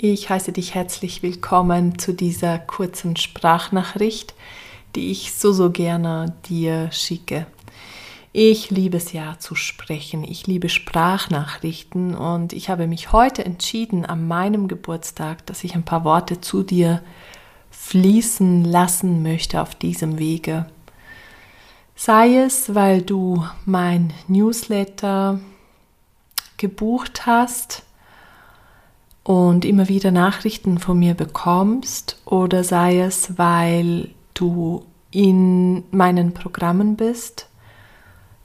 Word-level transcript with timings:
Ich 0.00 0.30
heiße 0.30 0.52
dich 0.52 0.76
herzlich 0.76 1.24
willkommen 1.24 1.98
zu 1.98 2.14
dieser 2.14 2.60
kurzen 2.60 3.16
Sprachnachricht, 3.16 4.32
die 4.94 5.10
ich 5.10 5.34
so, 5.34 5.50
so 5.50 5.72
gerne 5.72 6.36
dir 6.48 6.92
schicke. 6.92 7.48
Ich 8.32 8.70
liebe 8.70 8.98
es 8.98 9.12
ja 9.12 9.40
zu 9.40 9.56
sprechen, 9.56 10.22
ich 10.22 10.46
liebe 10.46 10.68
Sprachnachrichten 10.68 12.14
und 12.14 12.52
ich 12.52 12.70
habe 12.70 12.86
mich 12.86 13.10
heute 13.10 13.44
entschieden, 13.44 14.06
an 14.06 14.28
meinem 14.28 14.68
Geburtstag, 14.68 15.44
dass 15.46 15.64
ich 15.64 15.74
ein 15.74 15.82
paar 15.82 16.04
Worte 16.04 16.40
zu 16.40 16.62
dir 16.62 17.02
fließen 17.72 18.64
lassen 18.64 19.24
möchte 19.24 19.60
auf 19.60 19.74
diesem 19.74 20.20
Wege. 20.20 20.66
Sei 21.96 22.36
es, 22.36 22.72
weil 22.72 23.02
du 23.02 23.44
mein 23.66 24.12
Newsletter 24.28 25.40
gebucht 26.56 27.26
hast, 27.26 27.82
und 29.28 29.66
immer 29.66 29.90
wieder 29.90 30.10
Nachrichten 30.10 30.78
von 30.78 30.98
mir 30.98 31.12
bekommst 31.12 32.16
oder 32.24 32.64
sei 32.64 33.00
es, 33.00 33.36
weil 33.36 34.08
du 34.32 34.86
in 35.10 35.84
meinen 35.90 36.32
Programmen 36.32 36.96
bist, 36.96 37.46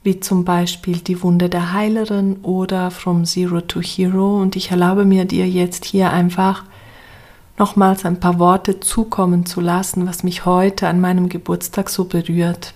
wie 0.02 0.20
zum 0.20 0.44
Beispiel 0.44 0.98
die 0.98 1.22
Wunde 1.22 1.48
der 1.48 1.72
Heilerin 1.72 2.36
oder 2.42 2.90
From 2.90 3.24
Zero 3.24 3.62
to 3.62 3.80
Hero 3.80 4.38
und 4.42 4.56
ich 4.56 4.72
erlaube 4.72 5.06
mir 5.06 5.24
dir 5.24 5.48
jetzt 5.48 5.86
hier 5.86 6.10
einfach 6.10 6.64
nochmals 7.56 8.04
ein 8.04 8.20
paar 8.20 8.38
Worte 8.38 8.78
zukommen 8.80 9.46
zu 9.46 9.62
lassen, 9.62 10.06
was 10.06 10.22
mich 10.22 10.44
heute 10.44 10.86
an 10.86 11.00
meinem 11.00 11.30
Geburtstag 11.30 11.88
so 11.88 12.04
berührt. 12.04 12.74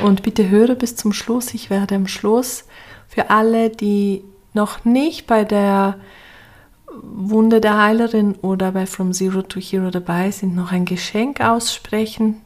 Und 0.00 0.22
bitte 0.22 0.48
höre 0.48 0.76
bis 0.76 0.94
zum 0.94 1.12
Schluss. 1.12 1.54
Ich 1.54 1.70
werde 1.70 1.96
am 1.96 2.06
Schluss 2.06 2.66
für 3.08 3.30
alle, 3.30 3.68
die 3.68 4.22
noch 4.54 4.84
nicht 4.84 5.26
bei 5.26 5.42
der 5.42 5.96
Wunde 7.00 7.60
der 7.60 7.78
Heilerin 7.78 8.34
oder 8.42 8.72
bei 8.72 8.86
From 8.86 9.12
Zero 9.12 9.42
to 9.42 9.60
Hero 9.60 9.90
dabei 9.90 10.30
sind, 10.30 10.54
noch 10.54 10.72
ein 10.72 10.84
Geschenk 10.84 11.40
aussprechen. 11.40 12.40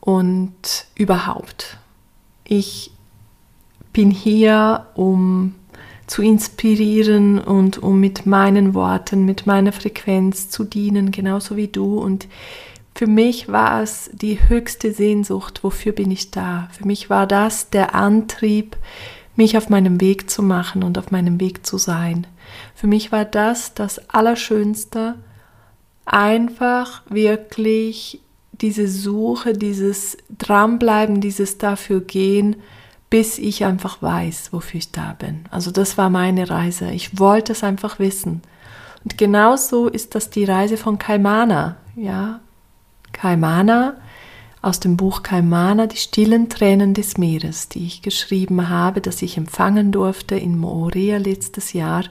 Und 0.00 0.86
überhaupt, 0.94 1.78
ich 2.44 2.90
bin 3.92 4.10
hier, 4.10 4.86
um 4.94 5.54
zu 6.06 6.22
inspirieren 6.22 7.38
und 7.38 7.78
um 7.78 8.00
mit 8.00 8.26
meinen 8.26 8.74
Worten, 8.74 9.24
mit 9.24 9.46
meiner 9.46 9.72
Frequenz 9.72 10.48
zu 10.48 10.64
dienen, 10.64 11.10
genauso 11.10 11.56
wie 11.56 11.68
du. 11.68 11.98
Und 11.98 12.26
für 12.94 13.06
mich 13.06 13.48
war 13.48 13.82
es 13.82 14.10
die 14.12 14.48
höchste 14.48 14.92
Sehnsucht, 14.92 15.62
wofür 15.62 15.92
bin 15.92 16.10
ich 16.10 16.30
da? 16.30 16.68
Für 16.72 16.86
mich 16.86 17.10
war 17.10 17.26
das 17.26 17.70
der 17.70 17.94
Antrieb, 17.94 18.76
mich 19.38 19.56
auf 19.56 19.70
meinem 19.70 20.00
Weg 20.00 20.28
zu 20.28 20.42
machen 20.42 20.82
und 20.82 20.98
auf 20.98 21.10
meinem 21.10 21.40
Weg 21.40 21.64
zu 21.64 21.78
sein. 21.78 22.26
Für 22.74 22.86
mich 22.86 23.12
war 23.12 23.24
das 23.24 23.72
das 23.72 24.10
Allerschönste, 24.10 25.14
einfach 26.04 27.02
wirklich 27.08 28.20
diese 28.52 28.88
Suche, 28.88 29.52
dieses 29.52 30.16
Dranbleiben, 30.36 31.20
dieses 31.20 31.58
dafür 31.58 32.00
gehen, 32.00 32.56
bis 33.10 33.38
ich 33.38 33.64
einfach 33.64 34.02
weiß, 34.02 34.52
wofür 34.52 34.78
ich 34.78 34.90
da 34.90 35.14
bin. 35.18 35.44
Also 35.50 35.70
das 35.70 35.96
war 35.96 36.10
meine 36.10 36.50
Reise. 36.50 36.90
Ich 36.90 37.18
wollte 37.18 37.52
es 37.52 37.62
einfach 37.62 37.98
wissen. 37.98 38.42
Und 39.04 39.16
genauso 39.16 39.88
ist 39.88 40.14
das 40.14 40.30
die 40.30 40.44
Reise 40.44 40.76
von 40.76 40.98
Kaimana. 40.98 41.76
Ja, 41.94 42.40
Kaimana 43.12 43.94
aus 44.60 44.80
dem 44.80 44.96
Buch 44.96 45.22
Kaimana, 45.22 45.86
die 45.86 45.96
stillen 45.96 46.48
Tränen 46.48 46.94
des 46.94 47.18
Meeres, 47.18 47.68
die 47.68 47.86
ich 47.86 48.02
geschrieben 48.02 48.68
habe, 48.68 49.00
das 49.00 49.22
ich 49.22 49.36
empfangen 49.36 49.92
durfte 49.92 50.36
in 50.36 50.58
Moorea 50.58 51.18
letztes 51.18 51.72
Jahr, 51.72 52.04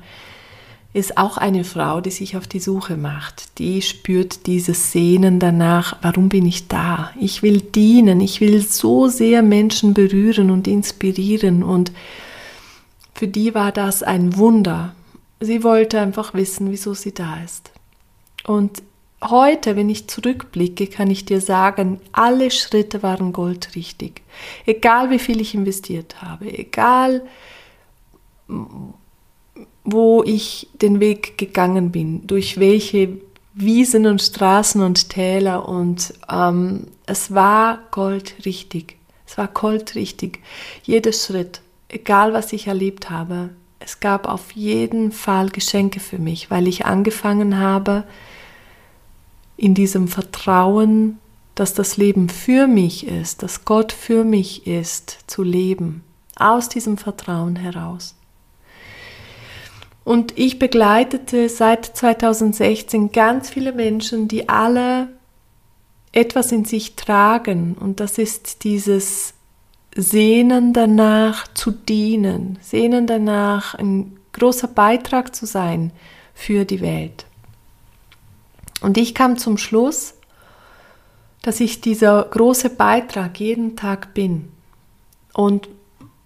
ist 0.93 1.17
auch 1.17 1.37
eine 1.37 1.63
Frau, 1.63 2.01
die 2.01 2.11
sich 2.11 2.37
auf 2.37 2.47
die 2.47 2.59
Suche 2.59 2.97
macht. 2.97 3.59
Die 3.59 3.81
spürt 3.81 4.47
dieses 4.47 4.91
Sehnen 4.91 5.39
danach, 5.39 5.97
warum 6.01 6.29
bin 6.29 6.45
ich 6.45 6.67
da? 6.67 7.11
Ich 7.19 7.43
will 7.43 7.61
dienen, 7.61 8.21
ich 8.21 8.41
will 8.41 8.61
so 8.61 9.07
sehr 9.07 9.43
Menschen 9.43 9.93
berühren 9.93 10.49
und 10.49 10.67
inspirieren 10.67 11.61
und 11.61 11.91
für 13.13 13.27
die 13.27 13.53
war 13.53 13.71
das 13.71 14.03
ein 14.03 14.37
Wunder. 14.37 14.95
Sie 15.39 15.63
wollte 15.63 15.99
einfach 15.99 16.33
wissen, 16.33 16.71
wieso 16.71 16.93
sie 16.93 17.13
da 17.13 17.37
ist. 17.43 17.71
Und 18.45 18.81
Heute, 19.23 19.75
wenn 19.75 19.89
ich 19.89 20.07
zurückblicke, 20.07 20.87
kann 20.87 21.09
ich 21.09 21.25
dir 21.25 21.41
sagen, 21.41 21.99
alle 22.11 22.51
Schritte 22.51 23.01
waren 23.01 23.33
goldrichtig. 23.33 24.21
Egal 24.65 25.09
wie 25.09 25.19
viel 25.19 25.41
ich 25.41 25.55
investiert 25.55 26.21
habe, 26.21 26.45
egal 26.55 27.23
wo 29.83 30.23
ich 30.23 30.69
den 30.81 30.99
Weg 30.99 31.37
gegangen 31.37 31.91
bin, 31.91 32.27
durch 32.27 32.59
welche 32.59 33.17
Wiesen 33.53 34.05
und 34.05 34.21
Straßen 34.21 34.83
und 34.83 35.09
Täler 35.09 35.67
und 35.67 36.13
ähm, 36.31 36.87
es 37.07 37.33
war 37.33 37.79
goldrichtig. 37.89 38.97
Es 39.25 39.37
war 39.37 39.47
goldrichtig. 39.47 40.39
Jeder 40.83 41.11
Schritt, 41.11 41.61
egal 41.89 42.33
was 42.33 42.53
ich 42.53 42.67
erlebt 42.67 43.09
habe, 43.09 43.49
es 43.79 43.99
gab 43.99 44.27
auf 44.27 44.51
jeden 44.51 45.11
Fall 45.11 45.49
Geschenke 45.49 45.99
für 45.99 46.19
mich, 46.19 46.51
weil 46.51 46.67
ich 46.67 46.85
angefangen 46.85 47.57
habe, 47.57 48.03
in 49.57 49.73
diesem 49.73 50.07
Vertrauen, 50.07 51.19
dass 51.55 51.73
das 51.73 51.97
Leben 51.97 52.29
für 52.29 52.67
mich 52.67 53.07
ist, 53.07 53.41
dass 53.43 53.65
Gott 53.65 53.91
für 53.91 54.23
mich 54.23 54.67
ist, 54.67 55.19
zu 55.27 55.41
leben, 55.43 56.03
aus 56.35 56.69
diesem 56.69 56.97
Vertrauen 56.97 57.55
heraus. 57.55 58.15
Und 60.03 60.37
ich 60.37 60.57
begleitete 60.57 61.49
seit 61.49 61.85
2016 61.85 63.11
ganz 63.11 63.49
viele 63.49 63.73
Menschen, 63.73 64.29
die 64.29 64.47
alle 64.47 65.09
etwas 66.13 66.51
in 66.51 66.63
sich 66.63 66.95
tragen. 66.95 67.75
Und 67.77 67.99
das 67.99 68.17
ist 68.17 68.63
dieses 68.63 69.33
Sehnen 69.95 70.73
danach 70.73 71.47
zu 71.53 71.71
dienen, 71.71 72.57
Sehnen 72.61 73.05
danach 73.05 73.75
ein 73.75 74.17
großer 74.33 74.67
Beitrag 74.67 75.35
zu 75.35 75.45
sein 75.45 75.91
für 76.33 76.65
die 76.65 76.81
Welt. 76.81 77.26
Und 78.81 78.97
ich 78.97 79.15
kam 79.15 79.37
zum 79.37 79.57
Schluss, 79.57 80.13
dass 81.41 81.59
ich 81.59 81.81
dieser 81.81 82.23
große 82.23 82.69
Beitrag 82.69 83.39
jeden 83.39 83.75
Tag 83.75 84.13
bin. 84.13 84.51
Und 85.33 85.69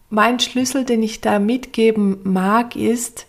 mein 0.10 0.40
Schlüssel, 0.40 0.84
den 0.84 1.04
ich 1.04 1.22
da 1.22 1.40
mitgeben 1.40 2.20
mag, 2.24 2.76
ist, 2.76 3.28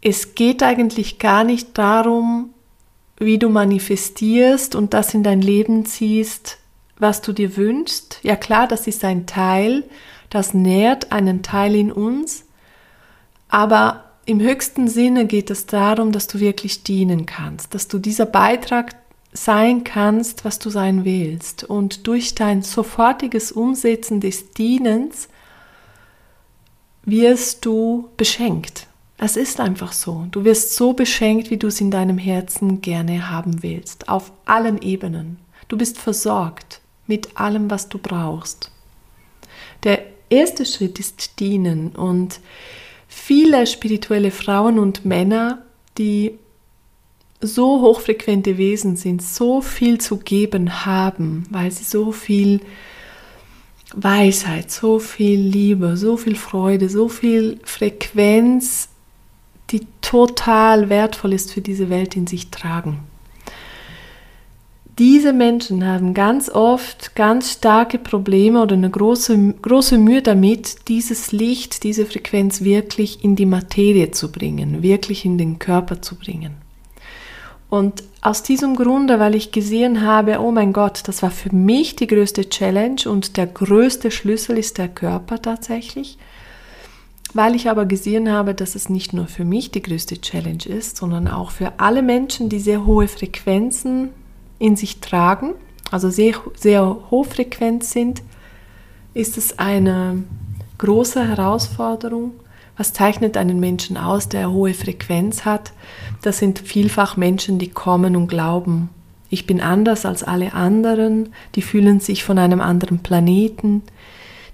es 0.00 0.34
geht 0.34 0.62
eigentlich 0.62 1.18
gar 1.18 1.44
nicht 1.44 1.78
darum, 1.78 2.50
wie 3.16 3.38
du 3.38 3.48
manifestierst 3.48 4.74
und 4.74 4.94
das 4.94 5.14
in 5.14 5.22
dein 5.22 5.40
Leben 5.40 5.86
ziehst, 5.86 6.58
was 6.98 7.22
du 7.22 7.32
dir 7.32 7.56
wünschst. 7.56 8.18
Ja 8.22 8.36
klar, 8.36 8.66
das 8.66 8.86
ist 8.86 9.04
ein 9.04 9.26
Teil, 9.26 9.84
das 10.28 10.54
nährt 10.54 11.12
einen 11.12 11.42
Teil 11.42 11.74
in 11.76 11.92
uns, 11.92 12.44
aber 13.48 14.11
im 14.24 14.40
höchsten 14.40 14.88
Sinne 14.88 15.26
geht 15.26 15.50
es 15.50 15.66
darum, 15.66 16.12
dass 16.12 16.26
du 16.26 16.38
wirklich 16.38 16.82
dienen 16.82 17.26
kannst, 17.26 17.74
dass 17.74 17.88
du 17.88 17.98
dieser 17.98 18.26
Beitrag 18.26 18.94
sein 19.32 19.82
kannst, 19.82 20.44
was 20.44 20.58
du 20.58 20.70
sein 20.70 21.04
willst. 21.04 21.64
Und 21.64 22.06
durch 22.06 22.34
dein 22.34 22.62
sofortiges 22.62 23.50
Umsetzen 23.50 24.20
des 24.20 24.50
Dienens 24.52 25.28
wirst 27.04 27.64
du 27.64 28.10
beschenkt. 28.16 28.86
Es 29.18 29.36
ist 29.36 29.60
einfach 29.60 29.92
so. 29.92 30.26
Du 30.30 30.44
wirst 30.44 30.74
so 30.74 30.92
beschenkt, 30.92 31.50
wie 31.50 31.56
du 31.56 31.68
es 31.68 31.80
in 31.80 31.90
deinem 31.90 32.18
Herzen 32.18 32.80
gerne 32.80 33.30
haben 33.30 33.62
willst, 33.62 34.08
auf 34.08 34.32
allen 34.44 34.82
Ebenen. 34.82 35.38
Du 35.68 35.76
bist 35.76 35.98
versorgt 35.98 36.80
mit 37.06 37.36
allem, 37.38 37.70
was 37.70 37.88
du 37.88 37.98
brauchst. 37.98 38.70
Der 39.84 40.02
erste 40.28 40.64
Schritt 40.66 40.98
ist 40.98 41.40
dienen 41.40 41.90
und 41.90 42.40
viele 43.14 43.66
spirituelle 43.66 44.30
Frauen 44.30 44.78
und 44.78 45.04
Männer, 45.04 45.62
die 45.98 46.38
so 47.40 47.80
hochfrequente 47.82 48.56
Wesen 48.56 48.96
sind, 48.96 49.22
so 49.22 49.60
viel 49.60 50.00
zu 50.00 50.16
geben 50.16 50.86
haben, 50.86 51.44
weil 51.50 51.70
sie 51.70 51.84
so 51.84 52.12
viel 52.12 52.60
Weisheit, 53.94 54.70
so 54.70 54.98
viel 54.98 55.38
Liebe, 55.38 55.96
so 55.96 56.16
viel 56.16 56.36
Freude, 56.36 56.88
so 56.88 57.08
viel 57.08 57.60
Frequenz, 57.64 58.88
die 59.70 59.86
total 60.00 60.88
wertvoll 60.88 61.34
ist 61.34 61.52
für 61.52 61.60
diese 61.60 61.90
Welt, 61.90 62.16
in 62.16 62.26
sich 62.26 62.50
tragen. 62.50 63.00
Diese 64.98 65.32
Menschen 65.32 65.86
haben 65.86 66.12
ganz 66.12 66.50
oft 66.50 67.14
ganz 67.14 67.52
starke 67.52 67.98
Probleme 67.98 68.60
oder 68.60 68.74
eine 68.74 68.90
große, 68.90 69.54
große 69.62 69.96
Mühe 69.96 70.20
damit, 70.20 70.88
dieses 70.88 71.32
Licht, 71.32 71.82
diese 71.82 72.04
Frequenz 72.04 72.62
wirklich 72.62 73.24
in 73.24 73.34
die 73.34 73.46
Materie 73.46 74.10
zu 74.10 74.30
bringen, 74.30 74.82
wirklich 74.82 75.24
in 75.24 75.38
den 75.38 75.58
Körper 75.58 76.02
zu 76.02 76.16
bringen. 76.16 76.56
Und 77.70 78.02
aus 78.20 78.42
diesem 78.42 78.76
Grunde, 78.76 79.18
weil 79.18 79.34
ich 79.34 79.50
gesehen 79.50 80.02
habe, 80.02 80.40
oh 80.40 80.52
mein 80.52 80.74
Gott, 80.74 81.08
das 81.08 81.22
war 81.22 81.30
für 81.30 81.54
mich 81.54 81.96
die 81.96 82.06
größte 82.06 82.50
Challenge 82.50 83.00
und 83.06 83.38
der 83.38 83.46
größte 83.46 84.10
Schlüssel 84.10 84.58
ist 84.58 84.76
der 84.76 84.88
Körper 84.88 85.40
tatsächlich, 85.40 86.18
weil 87.32 87.54
ich 87.54 87.70
aber 87.70 87.86
gesehen 87.86 88.30
habe, 88.30 88.54
dass 88.54 88.74
es 88.74 88.90
nicht 88.90 89.14
nur 89.14 89.26
für 89.26 89.46
mich 89.46 89.70
die 89.70 89.80
größte 89.80 90.20
Challenge 90.20 90.66
ist, 90.66 90.98
sondern 90.98 91.28
auch 91.28 91.50
für 91.50 91.72
alle 91.78 92.02
Menschen, 92.02 92.50
die 92.50 92.60
sehr 92.60 92.84
hohe 92.84 93.08
Frequenzen 93.08 94.10
in 94.62 94.76
sich 94.76 95.00
tragen, 95.00 95.54
also 95.90 96.08
sehr, 96.08 96.34
sehr 96.54 96.96
hochfrequent 97.10 97.84
sind, 97.84 98.22
ist 99.12 99.36
es 99.36 99.58
eine 99.58 100.22
große 100.78 101.26
Herausforderung. 101.26 102.32
Was 102.76 102.92
zeichnet 102.92 103.36
einen 103.36 103.60
Menschen 103.60 103.96
aus, 103.96 104.28
der 104.28 104.50
hohe 104.50 104.72
Frequenz 104.72 105.44
hat? 105.44 105.72
Das 106.22 106.38
sind 106.38 106.60
vielfach 106.60 107.16
Menschen, 107.16 107.58
die 107.58 107.68
kommen 107.68 108.16
und 108.16 108.28
glauben, 108.28 108.88
ich 109.28 109.46
bin 109.46 109.62
anders 109.62 110.04
als 110.04 110.22
alle 110.22 110.52
anderen, 110.52 111.30
die 111.54 111.62
fühlen 111.62 112.00
sich 112.00 112.22
von 112.22 112.38
einem 112.38 112.60
anderen 112.60 112.98
Planeten, 112.98 113.82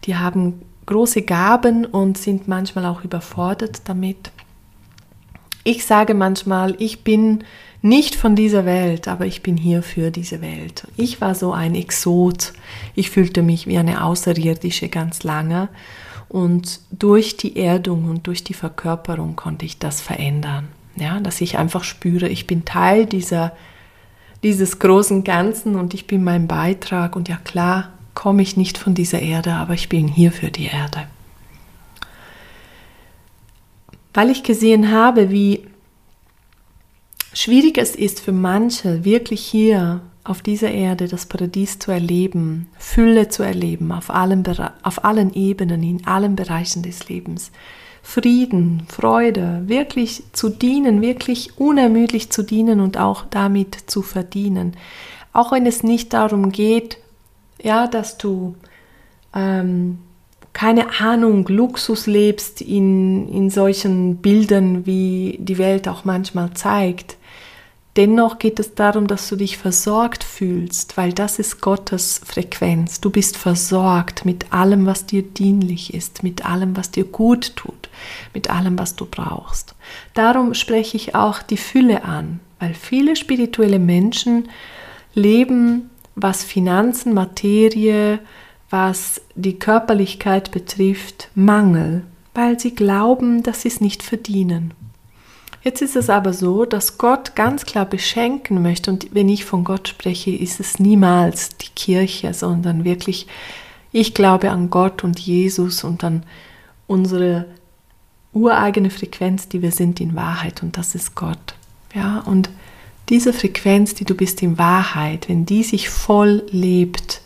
die 0.05 0.15
haben 0.15 0.63
große 0.87 1.23
Gaben 1.23 1.85
und 1.85 2.17
sind 2.17 2.47
manchmal 2.47 2.87
auch 2.87 3.03
überfordert 3.03 3.83
damit. 3.87 4.31
Ich 5.65 5.85
sage 5.85 6.15
manchmal, 6.15 6.77
ich 6.79 7.03
bin 7.03 7.43
nicht 7.81 8.17
von 8.17 8.35
dieser 8.35 8.65
Welt, 8.65 9.07
aber 9.07 9.27
ich 9.27 9.43
bin 9.43 9.57
hier 9.57 9.83
für 9.83 10.11
diese 10.11 10.41
Welt. 10.41 10.87
Ich 10.97 11.21
war 11.21 11.35
so 11.35 11.53
ein 11.53 11.75
Exot. 11.75 12.53
Ich 12.95 13.11
fühlte 13.11 13.43
mich 13.43 13.67
wie 13.67 13.79
eine 13.79 14.05
Außerirdische 14.05 14.89
ganz 14.89 15.23
lange. 15.23 15.69
Und 16.29 16.81
durch 16.91 17.37
die 17.37 17.57
Erdung 17.57 18.05
und 18.07 18.27
durch 18.27 18.43
die 18.43 18.55
Verkörperung 18.55 19.37
konnte 19.37 19.65
ich 19.65 19.79
das 19.79 20.01
verändern. 20.01 20.69
Ja, 20.97 21.21
dass 21.21 21.41
ich 21.41 21.57
einfach 21.57 21.85
spüre, 21.85 22.29
ich 22.29 22.49
bin 22.49 22.65
Teil 22.65 23.07
dieser, 23.07 23.53
dieses 24.43 24.81
großen 24.81 25.23
Ganzen 25.23 25.77
und 25.77 25.95
ich 25.95 26.09
bin 26.09 26.25
mein 26.25 26.49
Beitrag. 26.49 27.15
Und 27.15 27.29
ja 27.29 27.37
klar, 27.37 27.93
komme 28.15 28.43
ich 28.43 28.57
nicht 28.57 28.77
von 28.77 28.95
dieser 28.95 29.21
Erde, 29.21 29.53
aber 29.55 29.75
ich 29.75 29.89
bin 29.89 30.09
hier 30.09 30.33
für 30.33 30.51
die 30.51 30.67
Erde. 30.67 31.07
Weil 34.13 34.31
ich 34.31 34.43
gesehen 34.43 34.91
habe, 34.91 35.31
wie 35.31 35.68
schwierig 37.33 37.79
es 37.79 37.95
ist 37.95 38.21
für 38.21 38.33
manche, 38.33 39.05
wirklich 39.05 39.41
hier 39.41 40.01
auf 40.25 40.43
dieser 40.43 40.71
Erde 40.71 41.09
das 41.09 41.27
Paradies 41.27 41.79
zu 41.79 41.91
erleben, 41.91 42.69
Fülle 42.79 43.29
zu 43.29 43.43
erleben, 43.43 43.93
auf 43.93 44.11
allen, 44.11 44.45
auf 44.83 45.05
allen 45.05 45.33
Ebenen, 45.33 45.83
in 45.83 46.07
allen 46.07 46.37
Bereichen 46.37 46.83
des 46.83 47.09
Lebens. 47.09 47.51
Frieden, 48.03 48.85
Freude, 48.89 49.65
wirklich 49.67 50.23
zu 50.33 50.49
dienen, 50.49 51.03
wirklich 51.03 51.59
unermüdlich 51.59 52.31
zu 52.31 52.43
dienen 52.43 52.81
und 52.81 52.97
auch 52.97 53.25
damit 53.29 53.75
zu 53.87 54.03
verdienen. 54.03 54.77
Auch 55.33 55.53
wenn 55.53 55.67
es 55.67 55.83
nicht 55.83 56.13
darum 56.13 56.51
geht, 56.51 56.99
ja, 57.63 57.87
dass 57.87 58.17
du 58.19 58.55
ähm, 59.35 59.99
keine 60.59 61.01
Ahnung, 61.01 61.47
Luxus 61.47 62.07
lebst 62.07 62.61
in, 62.63 63.29
in 63.29 63.51
solchen 63.51 64.17
Bildern, 64.17 64.87
wie 64.87 65.39
die 65.41 65.59
Welt 65.59 65.87
auch 65.87 66.05
manchmal 66.05 66.53
zeigt. 66.55 67.18
Dennoch 67.99 68.39
geht 68.39 68.61
es 68.61 68.77
darum, 68.77 69.09
dass 69.09 69.29
du 69.29 69.35
dich 69.35 69.59
versorgt 69.59 70.23
fühlst, 70.23 70.97
weil 70.97 71.13
das 71.13 71.41
ist 71.41 71.61
Gottes 71.61 72.21
Frequenz. 72.25 73.01
Du 73.01 73.11
bist 73.11 73.37
versorgt 73.37 74.25
mit 74.25 74.53
allem, 74.53 74.87
was 74.87 75.05
dir 75.05 75.23
dienlich 75.23 75.95
ist, 75.95 76.23
mit 76.23 76.47
allem, 76.47 76.77
was 76.77 76.93
dir 76.93 77.03
gut 77.03 77.57
tut, 77.57 77.89
mit 78.33 78.51
allem, 78.51 78.79
was 78.79 78.95
du 78.95 79.05
brauchst. 79.05 79.75
Darum 80.15 80.55
spreche 80.55 80.97
ich 80.97 81.17
auch 81.17 81.43
die 81.43 81.57
Fülle 81.57 82.05
an, 82.05 82.39
weil 82.61 82.73
viele 82.73 83.17
spirituelle 83.17 83.81
Menschen 83.81 84.49
leben 85.15 85.91
was 86.15 86.45
Finanzen, 86.45 87.15
Materie, 87.15 88.21
was 88.71 89.21
die 89.35 89.59
Körperlichkeit 89.59 90.53
betrifft, 90.53 91.31
Mangel, 91.35 92.05
weil 92.33 92.61
sie 92.61 92.77
glauben, 92.77 93.43
dass 93.43 93.63
sie 93.63 93.69
es 93.69 93.81
nicht 93.81 94.05
verdienen. 94.05 94.73
Jetzt 95.69 95.83
ist 95.83 95.97
es 95.97 96.09
aber 96.09 96.33
so, 96.33 96.65
dass 96.65 96.97
Gott 96.97 97.37
ganz 97.37 97.67
klar 97.67 97.85
beschenken 97.85 98.63
möchte 98.63 98.91
und 98.91 99.15
wenn 99.15 99.29
ich 99.29 99.45
von 99.45 99.65
Gott 99.65 99.87
spreche, 99.87 100.31
ist 100.31 100.61
es 100.61 100.79
niemals 100.79 101.59
die 101.59 101.69
Kirche, 101.77 102.33
sondern 102.33 102.85
wirklich, 102.85 103.27
ich 103.93 104.15
glaube 104.15 104.51
an 104.51 104.71
Gott 104.71 105.05
und 105.05 105.21
Jesus 105.21 105.85
und 105.85 106.03
an 106.05 106.23
unsere 106.87 107.45
ureigene 108.33 108.89
Frequenz, 108.89 109.51
die 109.51 109.61
wir 109.61 109.71
sind 109.71 110.01
in 110.01 110.17
Wahrheit 110.17 110.63
und 110.63 110.79
das 110.79 110.95
ist 110.95 111.15
Gott. 111.15 111.55
Ja, 111.95 112.21
und 112.21 112.49
diese 113.11 113.35
Frequenz, 113.35 113.93
die 113.93 114.07
du 114.07 114.15
bist 114.15 114.41
in 114.41 114.57
Wahrheit, 114.57 115.29
wenn 115.29 115.45
die 115.45 115.65
sich 115.65 115.91
voll 115.91 116.45
lebt, 116.51 117.21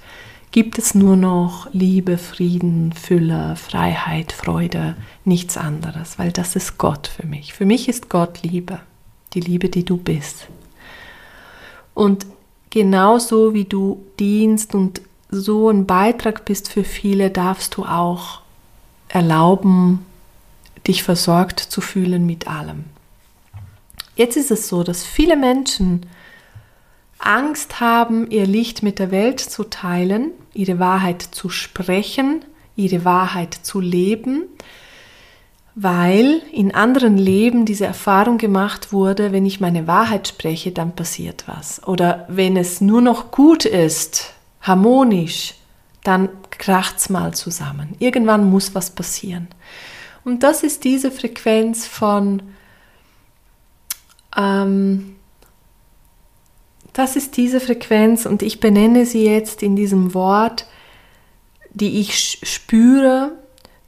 gibt 0.53 0.79
es 0.79 0.95
nur 0.95 1.17
noch 1.17 1.67
Liebe, 1.73 2.19
Frieden, 2.19 2.93
Fülle, 2.93 3.57
Freiheit, 3.57 4.33
Freude, 4.33 4.97
nichts 5.25 5.57
anderes, 5.57 6.19
weil 6.19 6.31
das 6.31 6.55
ist 6.55 6.77
Gott 6.79 7.09
für 7.09 7.27
mich. 7.27 7.55
Für 7.55 7.65
mich 7.65 7.89
ist 7.89 8.11
Gott 8.11 8.43
Liebe, 8.43 8.79
die 9.33 9.41
Liebe, 9.41 9.71
die 9.71 9.85
du 9.85 9.97
bist. 9.97 10.47
Und 11.95 12.27
genauso 12.69 13.55
wie 13.55 13.65
du 13.65 14.05
dienst 14.21 14.75
und 14.75 15.01
so 15.31 15.71
ein 15.71 15.87
Beitrag 15.87 16.45
bist 16.45 16.69
für 16.69 16.85
viele, 16.85 17.31
darfst 17.31 17.77
du 17.77 17.85
auch 17.85 18.43
erlauben, 19.09 20.05
dich 20.87 21.03
versorgt 21.03 21.61
zu 21.61 21.81
fühlen 21.81 22.27
mit 22.27 22.47
allem. 22.47 22.85
Jetzt 24.17 24.37
ist 24.37 24.51
es 24.51 24.69
so, 24.69 24.83
dass 24.83 25.05
viele 25.05 25.37
Menschen 25.37 26.07
Angst 27.23 27.81
haben, 27.81 28.31
ihr 28.31 28.47
Licht 28.47 28.83
mit 28.83 28.99
der 28.99 29.11
Welt 29.11 29.41
zu 29.41 29.65
teilen, 29.65 30.33
ihre 30.55 30.79
Wahrheit 30.79 31.23
zu 31.23 31.49
sprechen, 31.49 32.45
ihre 32.77 33.05
Wahrheit 33.05 33.55
zu 33.55 33.81
leben, 33.81 34.45
weil 35.75 36.43
in 36.53 36.75
anderen 36.75 37.17
Leben 37.17 37.65
diese 37.65 37.87
Erfahrung 37.87 38.39
gemacht 38.39 38.93
wurde, 38.93 39.33
wenn 39.33 39.47
ich 39.47 39.61
meine 39.61 39.87
Wahrheit 39.87 40.29
spreche, 40.29 40.73
dann 40.73 40.95
passiert 40.95 41.45
was. 41.47 41.87
Oder 41.87 42.27
wenn 42.29 42.57
es 42.57 42.81
nur 42.81 43.01
noch 43.01 43.31
gut 43.31 43.65
ist, 43.65 44.35
harmonisch, 44.61 45.55
dann 46.05 46.29
kracht's 46.51 47.09
mal 47.09 47.33
zusammen. 47.33 47.95
Irgendwann 47.99 48.51
muss 48.51 48.75
was 48.75 48.91
passieren. 48.91 49.49
Und 50.25 50.43
das 50.43 50.63
ist 50.63 50.85
diese 50.85 51.11
Frequenz 51.11 51.87
von 51.87 52.43
ähm, 54.37 55.17
das 56.93 57.17
ist 57.17 57.37
diese 57.37 57.61
Frequenz 57.61 58.27
und 58.27 58.43
ich 58.43 58.61
benenne 58.61 59.07
sie 59.07 59.25
jetzt 59.25 59.63
in 59.63 59.77
diesem 59.77 60.15
Wort, 60.15 60.67
die 61.71 62.01
ich 62.01 62.39
spüre, 62.43 63.33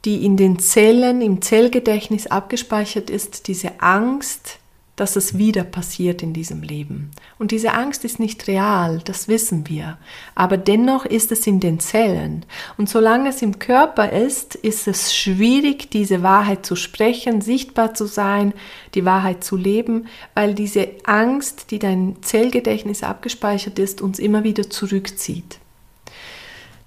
die 0.05 0.25
in 0.25 0.37
den 0.37 0.59
Zellen, 0.59 1.21
im 1.21 1.41
Zellgedächtnis 1.41 2.27
abgespeichert 2.27 3.09
ist, 3.09 3.47
diese 3.47 3.79
Angst, 3.79 4.59
dass 4.95 5.17
es 5.17 5.37
wieder 5.37 5.63
passiert 5.63 6.23
in 6.23 6.31
diesem 6.33 6.61
Leben. 6.61 7.11
Und 7.37 7.51
diese 7.51 7.73
Angst 7.73 8.05
ist 8.05 8.19
nicht 8.19 8.47
real, 8.47 9.01
das 9.03 9.27
wissen 9.27 9.67
wir. 9.67 9.97
Aber 10.35 10.55
dennoch 10.57 11.05
ist 11.05 11.31
es 11.33 11.45
in 11.47 11.59
den 11.59 11.79
Zellen. 11.79 12.45
Und 12.77 12.87
solange 12.87 13.29
es 13.29 13.41
im 13.41 13.59
Körper 13.59 14.11
ist, 14.11 14.55
ist 14.55 14.87
es 14.87 15.13
schwierig, 15.13 15.89
diese 15.91 16.23
Wahrheit 16.23 16.65
zu 16.65 16.77
sprechen, 16.77 17.41
sichtbar 17.41 17.93
zu 17.93 18.05
sein, 18.05 18.53
die 18.93 19.03
Wahrheit 19.03 19.43
zu 19.43 19.57
leben, 19.57 20.07
weil 20.33 20.53
diese 20.53 20.87
Angst, 21.03 21.71
die 21.71 21.79
dein 21.79 22.15
Zellgedächtnis 22.21 23.03
abgespeichert 23.03 23.79
ist, 23.79 24.01
uns 24.01 24.17
immer 24.17 24.45
wieder 24.45 24.69
zurückzieht. 24.69 25.59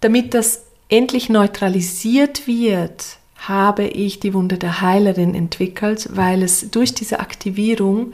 Damit 0.00 0.32
das 0.32 0.62
endlich 0.88 1.28
neutralisiert 1.28 2.46
wird, 2.46 3.17
habe 3.48 3.84
ich 3.84 4.20
die 4.20 4.34
Wunde 4.34 4.58
der 4.58 4.80
Heilerin 4.80 5.34
entwickelt, 5.34 6.08
weil 6.12 6.42
es 6.42 6.70
durch 6.70 6.94
diese 6.94 7.20
Aktivierung 7.20 8.12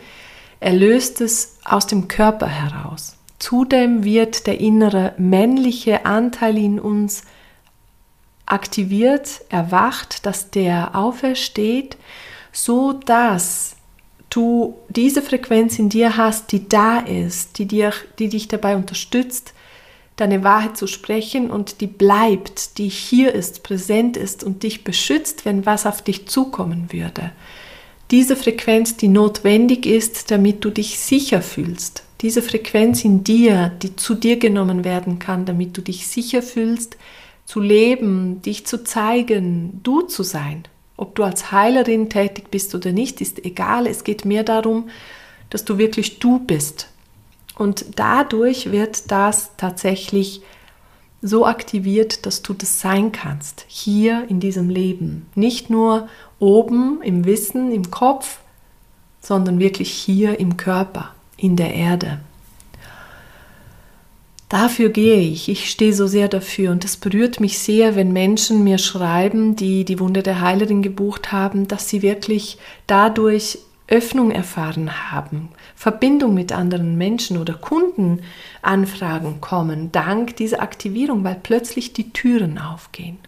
erlöst 0.61 1.21
es 1.21 1.59
aus 1.65 1.87
dem 1.87 2.09
Körper 2.09 2.47
heraus. 2.47 3.17
Zudem 3.39 4.05
wird 4.05 4.47
der 4.47 4.61
innere 4.61 5.13
männliche 5.19 6.07
Anteil 6.07 6.57
in 6.57 6.81
uns 6.81 7.25
aktiviert, 8.47 9.43
erwacht, 9.49 10.27
dass 10.27 10.51
der 10.51 10.95
aufersteht, 10.95 11.97
so 12.53 12.93
dass 12.93 13.77
du 14.31 14.77
diese 14.89 15.23
Frequenz 15.23 15.79
in 15.79 15.89
dir 15.89 16.17
hast, 16.17 16.53
die 16.53 16.69
da 16.69 16.99
ist, 16.99 17.59
die, 17.59 17.67
dir, 17.67 17.93
die 18.19 18.29
dich 18.29 18.49
dabei 18.49 18.77
unterstützt, 18.77 19.54
deine 20.17 20.45
Wahrheit 20.45 20.77
zu 20.77 20.87
sprechen 20.87 21.51
und 21.51 21.81
die 21.81 21.87
bleibt, 21.87 22.79
die 22.79 22.89
hier 22.89 23.35
ist, 23.35 23.63
präsent 23.63 24.17
ist 24.17 24.45
und 24.45 24.63
dich 24.63 24.85
beschützt, 24.85 25.45
wenn 25.45 25.67
was 25.67 25.87
auf 25.87 26.03
dich 26.03 26.29
zukommen 26.29 26.93
würde. 26.93 27.33
Diese 28.11 28.37
Frequenz, 28.37 28.97
die 28.97 29.09
notwendig 29.09 29.87
ist, 29.87 30.31
damit 30.31 30.65
du 30.65 30.71
dich 30.71 30.99
sicher 30.99 31.43
fühlst. 31.43 32.05
Diese 32.21 32.43
Frequenz 32.43 33.05
in 33.05 33.25
dir, 33.25 33.73
die 33.83 33.97
zu 33.97 34.15
dir 34.15 34.39
genommen 34.39 34.85
werden 34.85 35.19
kann, 35.19 35.47
damit 35.47 35.77
du 35.77 35.81
dich 35.81 36.07
sicher 36.07 36.43
fühlst, 36.43 36.97
zu 37.45 37.61
leben, 37.61 38.41
dich 38.43 38.67
zu 38.67 38.85
zeigen, 38.85 39.81
du 39.83 40.03
zu 40.03 40.23
sein. 40.23 40.65
Ob 40.97 41.17
du 41.17 41.25
als 41.25 41.51
Heilerin 41.51 42.09
tätig 42.09 42.51
bist 42.51 42.75
oder 42.75 42.93
nicht, 42.93 43.21
ist 43.21 43.45
egal. 43.45 43.87
Es 43.87 44.05
geht 44.05 44.25
mehr 44.25 44.45
darum, 44.45 44.89
dass 45.51 45.65
du 45.65 45.77
wirklich 45.77 46.19
du 46.19 46.39
bist. 46.39 46.89
Und 47.57 47.87
dadurch 47.97 48.73
wird 48.73 49.11
das 49.11 49.53
tatsächlich 49.57 50.43
so 51.23 51.47
aktiviert, 51.47 52.27
dass 52.27 52.43
du 52.43 52.53
das 52.53 52.81
sein 52.81 53.11
kannst, 53.13 53.65
hier 53.67 54.27
in 54.29 54.41
diesem 54.41 54.69
Leben. 54.69 55.27
Nicht 55.35 55.71
nur 55.71 56.09
oben 56.39 57.01
im 57.03 57.25
Wissen, 57.25 57.73
im 57.73 57.91
Kopf, 57.91 58.41
sondern 59.21 59.59
wirklich 59.59 59.91
hier 59.91 60.39
im 60.39 60.57
Körper, 60.57 61.15
in 61.37 61.57
der 61.57 61.73
Erde. 61.75 62.21
Dafür 64.51 64.91
gehe 64.91 65.21
ich, 65.21 65.49
ich 65.49 65.71
stehe 65.71 65.95
so 65.95 66.07
sehr 66.07 66.29
dafür 66.29 66.71
und 66.71 66.85
es 66.85 66.99
berührt 66.99 67.41
mich 67.41 67.59
sehr, 67.59 67.97
wenn 67.97 68.13
Menschen 68.13 68.63
mir 68.63 68.79
schreiben, 68.79 69.57
die 69.57 69.85
die 69.85 69.99
Wunde 69.99 70.23
der 70.23 70.43
Heilerin 70.43 70.83
gebucht 70.83 71.33
haben, 71.33 71.67
dass 71.67 71.89
sie 71.89 72.03
wirklich 72.03 72.59
dadurch 72.87 73.59
Öffnung 73.87 74.31
erfahren 74.31 75.13
haben, 75.13 75.51
Verbindung 75.77 76.33
mit 76.33 76.53
anderen 76.53 76.97
Menschen 76.97 77.37
oder 77.37 77.55
Kundenanfragen 77.55 79.41
kommen, 79.43 79.93
dank 79.93 80.37
dieser 80.37 80.63
Aktivierung, 80.63 81.23
weil 81.23 81.39
plötzlich 81.43 81.93
die 81.93 82.11
Türen 82.11 82.59
aufgehen. 82.59 83.19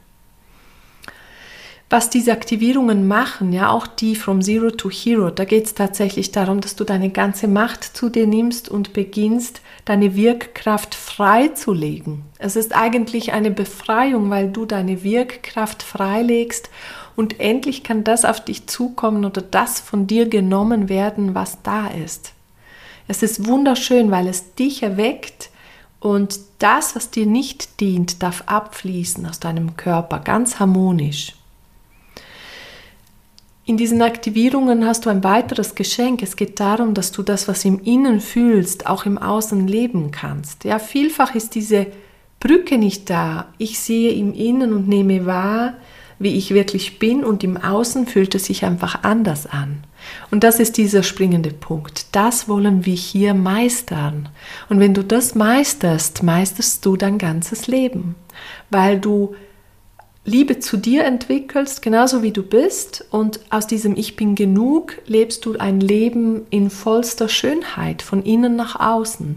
Was 1.88 2.10
diese 2.10 2.32
Aktivierungen 2.32 3.06
machen, 3.06 3.52
ja 3.52 3.70
auch 3.70 3.86
die 3.86 4.16
from 4.16 4.42
Zero 4.42 4.72
to 4.72 4.90
Hero, 4.90 5.30
da 5.30 5.44
geht 5.44 5.66
es 5.66 5.74
tatsächlich 5.74 6.32
darum, 6.32 6.60
dass 6.60 6.74
du 6.74 6.82
deine 6.82 7.10
ganze 7.10 7.46
Macht 7.46 7.84
zu 7.84 8.08
dir 8.08 8.26
nimmst 8.26 8.68
und 8.68 8.92
beginnst, 8.92 9.60
deine 9.84 10.16
Wirkkraft 10.16 10.96
freizulegen. 10.96 12.22
Es 12.38 12.56
ist 12.56 12.74
eigentlich 12.74 13.32
eine 13.32 13.52
Befreiung, 13.52 14.30
weil 14.30 14.48
du 14.50 14.64
deine 14.64 15.04
Wirkkraft 15.04 15.84
freilegst 15.84 16.70
und 17.16 17.40
endlich 17.40 17.82
kann 17.82 18.04
das 18.04 18.24
auf 18.24 18.44
dich 18.44 18.66
zukommen 18.66 19.24
oder 19.24 19.42
das 19.42 19.80
von 19.80 20.06
dir 20.06 20.28
genommen 20.28 20.88
werden, 20.88 21.34
was 21.34 21.62
da 21.62 21.88
ist. 21.88 22.32
Es 23.08 23.22
ist 23.22 23.46
wunderschön, 23.46 24.10
weil 24.10 24.28
es 24.28 24.54
dich 24.54 24.82
erweckt 24.82 25.50
und 26.00 26.38
das, 26.58 26.94
was 26.94 27.10
dir 27.10 27.26
nicht 27.26 27.80
dient, 27.80 28.22
darf 28.22 28.44
abfließen 28.46 29.26
aus 29.26 29.40
deinem 29.40 29.76
Körper, 29.76 30.18
ganz 30.20 30.60
harmonisch. 30.60 31.32
In 33.64 33.76
diesen 33.76 34.00
Aktivierungen 34.00 34.86
hast 34.86 35.06
du 35.06 35.10
ein 35.10 35.24
weiteres 35.24 35.74
Geschenk. 35.74 36.22
Es 36.22 36.36
geht 36.36 36.60
darum, 36.60 36.94
dass 36.94 37.10
du 37.10 37.24
das, 37.24 37.48
was 37.48 37.64
im 37.64 37.80
Innen 37.82 38.20
fühlst, 38.20 38.86
auch 38.86 39.06
im 39.06 39.18
Außen 39.18 39.66
leben 39.66 40.12
kannst. 40.12 40.62
Ja, 40.64 40.78
vielfach 40.78 41.34
ist 41.34 41.56
diese 41.56 41.88
Brücke 42.38 42.78
nicht 42.78 43.10
da. 43.10 43.48
Ich 43.58 43.80
sehe 43.80 44.12
im 44.12 44.32
Innen 44.34 44.72
und 44.72 44.86
nehme 44.86 45.26
wahr, 45.26 45.74
wie 46.18 46.36
ich 46.36 46.54
wirklich 46.54 46.98
bin 46.98 47.24
und 47.24 47.44
im 47.44 47.56
Außen 47.56 48.06
fühlt 48.06 48.34
es 48.34 48.46
sich 48.46 48.64
einfach 48.64 49.02
anders 49.02 49.46
an. 49.46 49.84
Und 50.30 50.44
das 50.44 50.60
ist 50.60 50.76
dieser 50.76 51.02
springende 51.02 51.50
Punkt. 51.50 52.06
Das 52.12 52.48
wollen 52.48 52.86
wir 52.86 52.94
hier 52.94 53.34
meistern. 53.34 54.28
Und 54.68 54.80
wenn 54.80 54.94
du 54.94 55.02
das 55.02 55.34
meisterst, 55.34 56.22
meisterst 56.22 56.84
du 56.86 56.96
dein 56.96 57.18
ganzes 57.18 57.66
Leben, 57.66 58.14
weil 58.70 58.98
du 58.98 59.34
Liebe 60.24 60.58
zu 60.58 60.76
dir 60.76 61.04
entwickelst, 61.04 61.82
genauso 61.82 62.22
wie 62.22 62.32
du 62.32 62.42
bist, 62.42 63.04
und 63.10 63.38
aus 63.50 63.68
diesem 63.68 63.96
Ich 63.96 64.16
bin 64.16 64.34
genug 64.34 64.98
lebst 65.06 65.46
du 65.46 65.56
ein 65.56 65.80
Leben 65.80 66.46
in 66.50 66.68
vollster 66.68 67.28
Schönheit, 67.28 68.02
von 68.02 68.24
innen 68.24 68.56
nach 68.56 68.80
außen. 68.80 69.36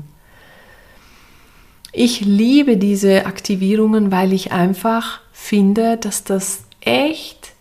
Ich 1.91 2.21
liebe 2.21 2.77
diese 2.77 3.27
Aktivierungen, 3.27 4.11
weil 4.11 4.33
ich 4.33 4.51
einfach 4.51 5.21
finde, 5.31 5.97
dass 5.97 6.23
das 6.23 6.63
echt 6.89 7.53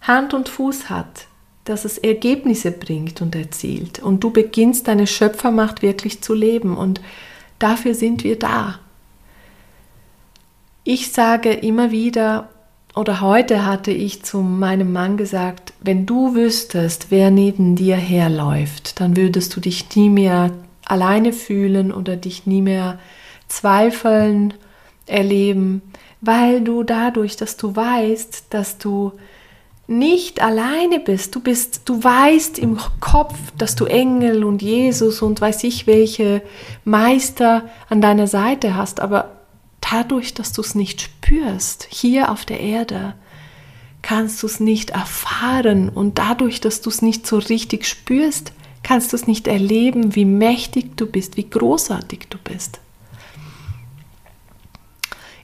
Hand 0.00 0.34
und 0.34 0.48
Fuß 0.48 0.90
hat, 0.90 1.26
dass 1.64 1.84
es 1.84 1.98
Ergebnisse 1.98 2.72
bringt 2.72 3.20
und 3.20 3.34
erzielt. 3.34 4.00
Und 4.02 4.24
du 4.24 4.30
beginnst 4.30 4.88
deine 4.88 5.06
Schöpfermacht 5.06 5.82
wirklich 5.82 6.22
zu 6.22 6.34
leben. 6.34 6.76
Und 6.76 7.00
dafür 7.58 7.94
sind 7.94 8.24
wir 8.24 8.38
da. 8.38 8.78
Ich 10.84 11.12
sage 11.12 11.52
immer 11.52 11.90
wieder, 11.90 12.48
oder 12.96 13.20
heute 13.20 13.66
hatte 13.66 13.92
ich 13.92 14.24
zu 14.24 14.38
meinem 14.38 14.92
Mann 14.92 15.16
gesagt, 15.16 15.72
wenn 15.80 16.06
du 16.06 16.34
wüsstest, 16.34 17.06
wer 17.10 17.30
neben 17.30 17.76
dir 17.76 17.96
herläuft, 17.96 18.98
dann 19.00 19.16
würdest 19.16 19.54
du 19.54 19.60
dich 19.60 19.94
nie 19.94 20.08
mehr 20.08 20.50
alleine 20.84 21.32
fühlen 21.32 21.92
oder 21.92 22.16
dich 22.16 22.46
nie 22.46 22.62
mehr 22.62 22.98
zweifeln 23.46 24.54
erleben, 25.06 25.82
weil 26.20 26.60
du 26.60 26.82
dadurch, 26.82 27.36
dass 27.36 27.56
du 27.56 27.74
weißt, 27.74 28.46
dass 28.50 28.78
du 28.78 29.12
nicht 29.90 30.40
alleine 30.40 31.00
bist. 31.00 31.34
Du 31.34 31.40
bist, 31.40 31.82
du 31.86 32.02
weißt 32.02 32.58
im 32.60 32.78
Kopf, 33.00 33.34
dass 33.58 33.74
du 33.74 33.86
Engel 33.86 34.44
und 34.44 34.62
Jesus 34.62 35.20
und 35.20 35.40
weiß 35.40 35.64
ich 35.64 35.86
welche 35.86 36.42
Meister 36.84 37.68
an 37.88 38.00
deiner 38.00 38.28
Seite 38.28 38.76
hast, 38.76 39.00
aber 39.00 39.32
dadurch, 39.80 40.32
dass 40.32 40.52
du 40.52 40.60
es 40.60 40.76
nicht 40.76 41.00
spürst, 41.00 41.88
hier 41.90 42.30
auf 42.30 42.44
der 42.44 42.60
Erde, 42.60 43.14
kannst 44.02 44.42
du 44.42 44.46
es 44.46 44.60
nicht 44.60 44.90
erfahren 44.90 45.88
und 45.88 46.18
dadurch, 46.18 46.60
dass 46.60 46.80
du 46.80 46.88
es 46.88 47.02
nicht 47.02 47.26
so 47.26 47.38
richtig 47.38 47.86
spürst, 47.86 48.52
kannst 48.82 49.12
du 49.12 49.16
es 49.16 49.26
nicht 49.26 49.48
erleben, 49.48 50.14
wie 50.14 50.24
mächtig 50.24 50.96
du 50.96 51.06
bist, 51.06 51.36
wie 51.36 51.50
großartig 51.50 52.28
du 52.30 52.38
bist. 52.38 52.80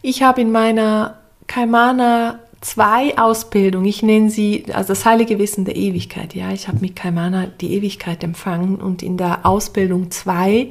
Ich 0.08 0.22
habe 0.22 0.40
in 0.40 0.52
meiner 0.52 1.18
Kaimana 1.48 2.38
zwei 2.60 3.18
Ausbildung, 3.18 3.84
ich 3.86 4.04
nenne 4.04 4.30
sie, 4.30 4.64
also 4.72 4.92
das 4.92 5.04
heilige 5.04 5.40
Wissen 5.40 5.64
der 5.64 5.74
Ewigkeit, 5.74 6.32
ja, 6.32 6.52
ich 6.52 6.68
habe 6.68 6.78
mit 6.78 6.94
Kaimana 6.94 7.46
die 7.46 7.74
Ewigkeit 7.74 8.22
empfangen 8.22 8.76
und 8.76 9.02
in 9.02 9.16
der 9.16 9.44
Ausbildung 9.44 10.12
zwei 10.12 10.70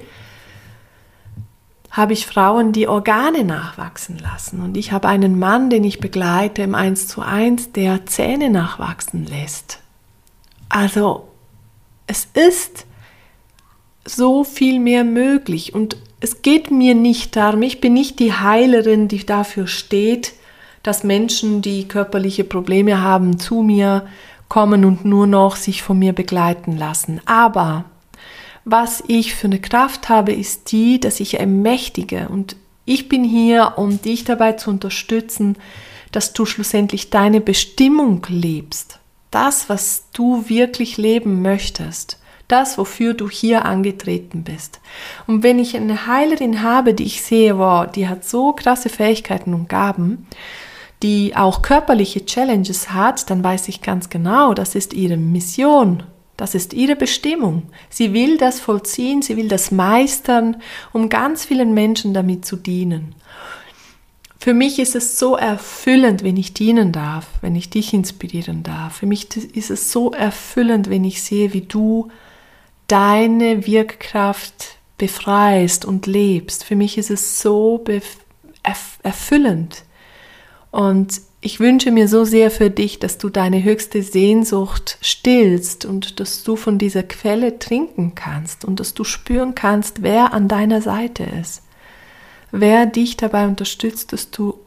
habe 1.92 2.14
ich 2.14 2.26
Frauen 2.26 2.72
die 2.72 2.88
Organe 2.88 3.44
nachwachsen 3.44 4.18
lassen. 4.20 4.62
Und 4.62 4.78
ich 4.78 4.94
habe 4.94 5.10
einen 5.10 5.38
Mann, 5.38 5.70
den 5.70 5.84
ich 5.84 6.00
begleite 6.00 6.62
im 6.62 6.74
1 6.74 7.10
zu 7.10 7.22
1, 7.22 7.74
der 7.74 8.06
Zähne 8.06 8.50
nachwachsen 8.50 9.26
lässt. 9.26 9.80
Also 10.70 11.28
es 12.08 12.30
ist 12.34 12.86
so 14.06 14.44
viel 14.44 14.80
mehr 14.80 15.04
möglich 15.04 15.74
und 15.74 15.98
es 16.22 16.42
geht 16.42 16.72
mir 16.72 16.96
nicht 16.96 17.36
darum, 17.36 17.62
ich 17.62 17.82
bin 17.82 17.94
nicht 17.94 18.20
die 18.20 18.34
Heilerin, 18.34 19.08
die 19.08 19.26
dafür 19.26 19.68
steht, 19.68 20.34
dass 20.84 21.04
Menschen, 21.04 21.62
die 21.62 21.88
körperliche 21.88 22.44
Probleme 22.44 23.02
haben, 23.02 23.40
zu 23.40 23.62
mir 23.62 24.08
kommen 24.48 24.86
und 24.86 25.06
nur 25.06 25.28
noch 25.28 25.56
sich 25.56 25.82
von 25.82 26.00
mir 26.00 26.14
begleiten 26.14 26.78
lassen. 26.78 27.20
Aber 27.26 27.86
was 28.64 29.04
ich 29.08 29.36
für 29.36 29.48
eine 29.48 29.60
Kraft 29.60 30.10
habe, 30.10 30.32
ist 30.32 30.72
die, 30.72 31.00
dass 31.00 31.20
ich 31.20 31.40
ermächtige 31.40 32.30
und 32.30 32.56
ich 32.86 33.10
bin 33.10 33.24
hier, 33.24 33.74
um 33.78 34.02
dich 34.02 34.24
dabei 34.24 34.54
zu 34.54 34.70
unterstützen, 34.70 35.58
dass 36.12 36.34
du 36.34 36.46
schlussendlich 36.46 37.10
deine 37.10 37.42
Bestimmung 37.42 38.26
lebst. 38.30 39.00
Das, 39.32 39.70
was 39.70 40.06
du 40.14 40.48
wirklich 40.48 40.98
leben 40.98 41.42
möchtest. 41.42 42.20
Das, 42.48 42.78
wofür 42.78 43.14
du 43.14 43.30
hier 43.30 43.66
angetreten 43.66 44.44
bist. 44.44 44.80
Und 45.26 45.42
wenn 45.42 45.58
ich 45.58 45.76
eine 45.76 46.06
Heilerin 46.06 46.62
habe, 46.62 46.94
die 46.94 47.06
ich 47.06 47.24
sehe, 47.24 47.58
wow, 47.58 47.88
die 47.90 48.08
hat 48.08 48.24
so 48.24 48.54
krasse 48.54 48.90
Fähigkeiten 48.90 49.54
und 49.54 49.68
Gaben, 49.68 50.28
die 51.02 51.36
auch 51.36 51.62
körperliche 51.62 52.26
Challenges 52.26 52.92
hat, 52.92 53.30
dann 53.30 53.44
weiß 53.44 53.68
ich 53.68 53.82
ganz 53.82 54.10
genau, 54.10 54.54
das 54.54 54.76
ist 54.76 54.94
ihre 54.94 55.18
Mission, 55.18 56.04
das 56.38 56.54
ist 56.54 56.74
ihre 56.74 56.96
Bestimmung. 56.96 57.64
Sie 57.90 58.14
will 58.14 58.38
das 58.38 58.60
vollziehen, 58.60 59.22
sie 59.22 59.38
will 59.38 59.48
das 59.48 59.72
meistern, 59.72 60.58
um 60.94 61.10
ganz 61.10 61.46
vielen 61.46 61.74
Menschen 61.74 62.14
damit 62.14 62.46
zu 62.46 62.56
dienen. 62.58 63.16
Für 64.38 64.54
mich 64.54 64.78
ist 64.78 64.96
es 64.96 65.18
so 65.18 65.36
erfüllend, 65.36 66.24
wenn 66.24 66.38
ich 66.38 66.54
dienen 66.54 66.92
darf, 66.92 67.26
wenn 67.42 67.56
ich 67.56 67.72
dich 67.72 67.94
inspirieren 67.94 68.62
darf. 68.62 68.98
Für 68.98 69.08
mich 69.08 69.36
ist 69.36 69.72
es 69.72 69.92
so 69.92 70.12
erfüllend, 70.12 70.90
wenn 70.90 71.04
ich 71.04 71.24
sehe, 71.24 71.54
wie 71.54 71.62
du 71.62 72.10
deine 72.88 73.66
Wirkkraft 73.66 74.78
befreist 74.98 75.86
und 75.86 76.06
lebst. 76.06 76.64
Für 76.64 76.76
mich 76.76 76.98
ist 76.98 77.10
es 77.10 77.42
so 77.42 77.84
erfüllend, 79.04 79.84
und 80.76 81.22
ich 81.40 81.62
wünsche 81.62 81.90
mir 81.90 82.10
so 82.10 82.26
sehr 82.26 82.52
für 82.52 82.70
dich, 82.70 83.00
dass 83.00 83.18
du 83.18 83.30
deine 83.30 83.64
höchste 83.64 84.04
Sehnsucht 84.04 84.98
stillst 85.00 85.86
und 85.86 86.20
dass 86.20 86.44
du 86.44 86.58
von 86.58 86.78
dieser 86.78 87.02
Quelle 87.02 87.60
trinken 87.60 88.14
kannst 88.14 88.66
und 88.66 88.82
dass 88.82 88.94
du 88.94 89.06
spüren 89.06 89.56
kannst, 89.56 90.02
wer 90.04 90.34
an 90.34 90.50
deiner 90.50 90.82
Seite 90.82 91.24
ist. 91.24 91.64
Wer 92.52 92.88
dich 92.88 93.16
dabei 93.16 93.48
unterstützt, 93.48 94.12
dass 94.12 94.32
du 94.32 94.60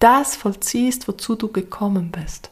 das 0.00 0.34
vollziehst, 0.34 1.06
wozu 1.06 1.36
du 1.36 1.46
gekommen 1.46 2.10
bist. 2.10 2.50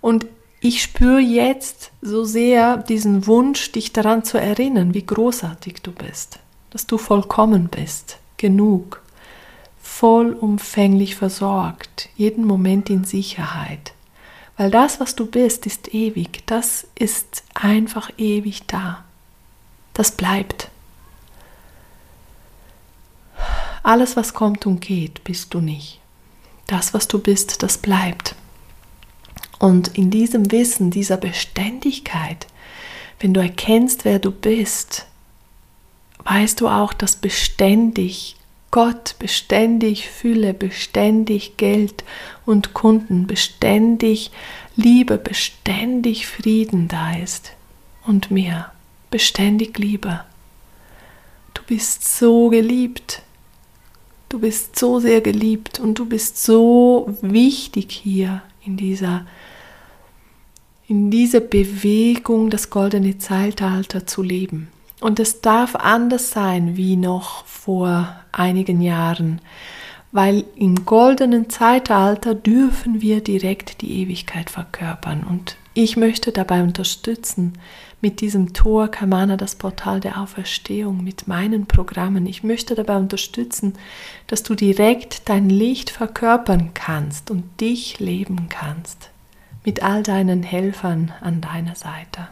Und 0.00 0.26
ich 0.60 0.82
spüre 0.82 1.20
jetzt 1.20 1.90
so 2.02 2.24
sehr 2.24 2.76
diesen 2.76 3.26
Wunsch, 3.26 3.72
dich 3.72 3.92
daran 3.92 4.24
zu 4.24 4.38
erinnern, 4.38 4.92
wie 4.92 5.04
großartig 5.04 5.80
du 5.82 5.90
bist, 5.92 6.38
dass 6.68 6.86
du 6.86 6.98
vollkommen 6.98 7.68
bist, 7.68 8.18
genug, 8.36 9.02
vollumfänglich 9.82 11.16
versorgt, 11.16 12.10
jeden 12.16 12.44
Moment 12.44 12.90
in 12.90 13.04
Sicherheit. 13.04 13.94
Weil 14.58 14.70
das, 14.70 15.00
was 15.00 15.16
du 15.16 15.24
bist, 15.24 15.64
ist 15.64 15.94
ewig, 15.94 16.42
das 16.44 16.86
ist 16.94 17.42
einfach 17.54 18.10
ewig 18.18 18.66
da. 18.66 19.04
Das 19.94 20.12
bleibt. 20.12 20.68
Alles, 23.82 24.14
was 24.16 24.34
kommt 24.34 24.66
und 24.66 24.82
geht, 24.82 25.24
bist 25.24 25.54
du 25.54 25.60
nicht. 25.60 26.00
Das, 26.66 26.92
was 26.92 27.08
du 27.08 27.18
bist, 27.18 27.62
das 27.62 27.78
bleibt. 27.78 28.34
Und 29.60 29.96
in 29.96 30.10
diesem 30.10 30.50
Wissen, 30.50 30.90
dieser 30.90 31.18
Beständigkeit, 31.18 32.46
wenn 33.20 33.34
du 33.34 33.40
erkennst, 33.40 34.06
wer 34.06 34.18
du 34.18 34.32
bist, 34.32 35.06
weißt 36.24 36.60
du 36.60 36.68
auch, 36.68 36.94
dass 36.94 37.16
beständig 37.16 38.36
Gott, 38.70 39.16
beständig 39.18 40.08
Fülle, 40.08 40.54
beständig 40.54 41.58
Geld 41.58 42.04
und 42.46 42.72
Kunden, 42.72 43.26
beständig 43.26 44.30
Liebe, 44.76 45.18
beständig 45.18 46.26
Frieden 46.26 46.88
da 46.88 47.16
ist 47.16 47.52
und 48.06 48.30
mir, 48.30 48.72
beständig 49.10 49.78
Liebe. 49.78 50.24
Du 51.52 51.62
bist 51.64 52.16
so 52.16 52.48
geliebt. 52.48 53.22
Du 54.30 54.38
bist 54.38 54.78
so 54.78 55.00
sehr 55.00 55.20
geliebt 55.20 55.80
und 55.80 55.98
du 55.98 56.06
bist 56.06 56.42
so 56.42 57.14
wichtig 57.20 57.90
hier 57.92 58.40
in 58.64 58.78
dieser 58.78 59.26
in 60.90 61.08
dieser 61.08 61.38
Bewegung 61.38 62.50
das 62.50 62.68
goldene 62.68 63.16
Zeitalter 63.16 64.08
zu 64.08 64.24
leben. 64.24 64.66
Und 65.00 65.20
es 65.20 65.40
darf 65.40 65.76
anders 65.76 66.32
sein 66.32 66.76
wie 66.76 66.96
noch 66.96 67.44
vor 67.46 68.12
einigen 68.32 68.80
Jahren, 68.80 69.40
weil 70.10 70.42
im 70.56 70.84
goldenen 70.86 71.48
Zeitalter 71.48 72.34
dürfen 72.34 73.00
wir 73.00 73.20
direkt 73.20 73.82
die 73.82 74.02
Ewigkeit 74.02 74.50
verkörpern. 74.50 75.22
Und 75.22 75.56
ich 75.74 75.96
möchte 75.96 76.32
dabei 76.32 76.60
unterstützen 76.60 77.52
mit 78.00 78.20
diesem 78.20 78.52
Tor 78.52 78.88
Kamana, 78.88 79.36
das 79.36 79.54
Portal 79.54 80.00
der 80.00 80.20
Auferstehung, 80.20 81.04
mit 81.04 81.28
meinen 81.28 81.66
Programmen. 81.66 82.26
Ich 82.26 82.42
möchte 82.42 82.74
dabei 82.74 82.96
unterstützen, 82.96 83.74
dass 84.26 84.42
du 84.42 84.56
direkt 84.56 85.28
dein 85.28 85.50
Licht 85.50 85.88
verkörpern 85.90 86.70
kannst 86.74 87.30
und 87.30 87.44
dich 87.60 88.00
leben 88.00 88.48
kannst 88.48 89.09
mit 89.70 89.84
all 89.84 90.02
deinen 90.02 90.42
Helfern 90.42 91.12
an 91.20 91.40
deiner 91.40 91.76
Seite. 91.76 92.26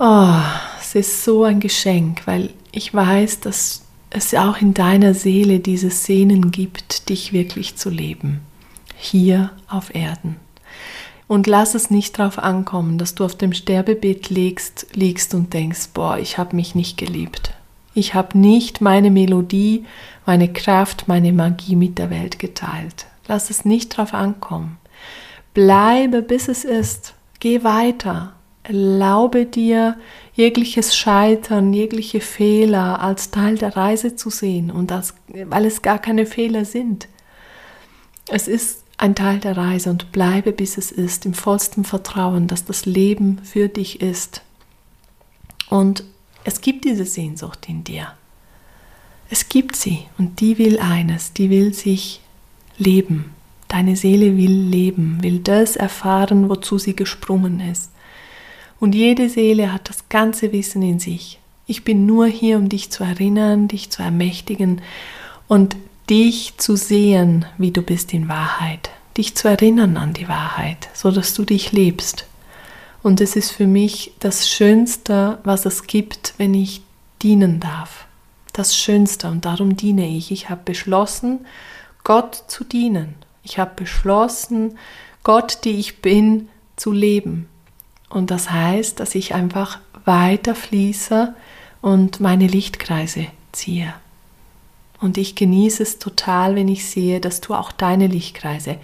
Oh, 0.00 0.40
es 0.80 0.96
ist 0.96 1.22
so 1.22 1.44
ein 1.44 1.60
Geschenk, 1.60 2.26
weil 2.26 2.50
ich 2.72 2.92
weiß, 2.92 3.38
dass 3.38 3.84
es 4.10 4.34
auch 4.34 4.60
in 4.60 4.74
deiner 4.74 5.14
Seele 5.14 5.60
dieses 5.60 6.02
Sehnen 6.02 6.50
gibt, 6.50 7.10
dich 7.10 7.32
wirklich 7.32 7.76
zu 7.76 7.90
leben, 7.90 8.40
hier 8.96 9.52
auf 9.68 9.94
Erden. 9.94 10.34
Und 11.28 11.46
lass 11.46 11.76
es 11.76 11.92
nicht 11.92 12.18
darauf 12.18 12.40
ankommen, 12.40 12.98
dass 12.98 13.14
du 13.14 13.24
auf 13.24 13.36
dem 13.36 13.52
Sterbebett 13.52 14.30
liegst, 14.30 14.88
liegst 14.94 15.32
und 15.32 15.54
denkst, 15.54 15.90
boah, 15.94 16.18
ich 16.18 16.38
habe 16.38 16.56
mich 16.56 16.74
nicht 16.74 16.96
geliebt. 16.98 17.52
Ich 17.94 18.14
habe 18.14 18.36
nicht 18.36 18.80
meine 18.80 19.12
Melodie, 19.12 19.84
meine 20.26 20.52
Kraft, 20.52 21.06
meine 21.06 21.32
Magie 21.32 21.76
mit 21.76 21.98
der 21.98 22.10
Welt 22.10 22.40
geteilt. 22.40 23.06
Lass 23.28 23.50
es 23.50 23.64
nicht 23.64 23.90
drauf 23.90 24.12
ankommen. 24.12 24.78
Bleibe, 25.54 26.22
bis 26.22 26.48
es 26.48 26.64
ist. 26.64 27.14
Geh 27.40 27.64
weiter. 27.64 28.34
Erlaube 28.62 29.46
dir, 29.46 29.96
jegliches 30.34 30.94
Scheitern, 30.94 31.72
jegliche 31.72 32.20
Fehler 32.20 33.00
als 33.00 33.30
Teil 33.30 33.56
der 33.56 33.76
Reise 33.76 34.14
zu 34.14 34.30
sehen 34.30 34.70
und 34.70 34.90
das, 34.90 35.14
weil 35.26 35.64
es 35.64 35.80
gar 35.80 35.98
keine 35.98 36.26
Fehler 36.26 36.64
sind. 36.64 37.08
Es 38.28 38.46
ist 38.46 38.84
ein 38.98 39.14
Teil 39.14 39.38
der 39.38 39.56
Reise 39.56 39.90
und 39.90 40.12
bleibe, 40.12 40.52
bis 40.52 40.76
es 40.76 40.92
ist, 40.92 41.24
im 41.24 41.32
vollsten 41.32 41.84
Vertrauen, 41.84 42.46
dass 42.46 42.64
das 42.64 42.84
Leben 42.84 43.40
für 43.42 43.68
dich 43.68 44.02
ist. 44.02 44.42
Und 45.70 46.04
es 46.44 46.60
gibt 46.60 46.84
diese 46.84 47.04
Sehnsucht 47.04 47.68
in 47.68 47.84
dir. 47.84 48.08
Es 49.30 49.48
gibt 49.48 49.76
sie 49.76 50.06
und 50.18 50.40
die 50.40 50.58
will 50.58 50.78
eines, 50.78 51.32
die 51.32 51.50
will 51.50 51.74
sich 51.74 52.20
leben. 52.76 53.34
Deine 53.68 53.96
Seele 53.96 54.36
will 54.36 54.62
leben, 54.62 55.18
will 55.22 55.40
das 55.40 55.76
erfahren, 55.76 56.48
wozu 56.48 56.78
sie 56.78 56.96
gesprungen 56.96 57.60
ist. 57.60 57.90
Und 58.80 58.94
jede 58.94 59.28
Seele 59.28 59.72
hat 59.72 59.88
das 59.88 60.08
ganze 60.08 60.52
Wissen 60.52 60.82
in 60.82 60.98
sich. 60.98 61.38
Ich 61.66 61.84
bin 61.84 62.06
nur 62.06 62.26
hier, 62.26 62.56
um 62.56 62.70
dich 62.70 62.90
zu 62.90 63.04
erinnern, 63.04 63.68
dich 63.68 63.90
zu 63.90 64.02
ermächtigen 64.02 64.80
und 65.48 65.76
dich 66.08 66.56
zu 66.56 66.76
sehen, 66.76 67.44
wie 67.58 67.70
du 67.70 67.82
bist 67.82 68.14
in 68.14 68.28
Wahrheit. 68.28 68.90
Dich 69.18 69.34
zu 69.34 69.48
erinnern 69.48 69.96
an 69.96 70.14
die 70.14 70.28
Wahrheit, 70.28 70.88
so 70.94 71.10
dass 71.10 71.34
du 71.34 71.44
dich 71.44 71.72
lebst. 71.72 72.26
Und 73.02 73.20
es 73.20 73.36
ist 73.36 73.50
für 73.50 73.66
mich 73.66 74.12
das 74.20 74.48
Schönste, 74.48 75.38
was 75.44 75.66
es 75.66 75.86
gibt, 75.86 76.34
wenn 76.38 76.54
ich 76.54 76.82
dienen 77.22 77.60
darf. 77.60 78.06
Das 78.52 78.76
Schönste 78.76 79.28
und 79.28 79.44
darum 79.44 79.76
diene 79.76 80.08
ich. 80.08 80.30
Ich 80.30 80.48
habe 80.48 80.62
beschlossen, 80.64 81.40
Gott 82.02 82.44
zu 82.48 82.64
dienen. 82.64 83.14
Ich 83.48 83.58
habe 83.58 83.72
beschlossen, 83.76 84.78
Gott, 85.24 85.60
die 85.64 85.78
ich 85.78 86.02
bin, 86.02 86.48
zu 86.76 86.92
leben. 86.92 87.48
Und 88.10 88.30
das 88.30 88.50
heißt, 88.50 89.00
dass 89.00 89.14
ich 89.14 89.34
einfach 89.34 89.78
weiter 90.04 90.54
fließe 90.54 91.34
und 91.80 92.20
meine 92.20 92.46
Lichtkreise 92.46 93.26
ziehe. 93.52 93.92
Und 95.00 95.16
ich 95.16 95.34
genieße 95.34 95.82
es 95.82 95.98
total, 95.98 96.56
wenn 96.56 96.68
ich 96.68 96.86
sehe, 96.86 97.20
dass 97.20 97.40
du 97.40 97.54
auch 97.54 97.72
deine 97.72 98.06
Lichtkreise 98.06 98.76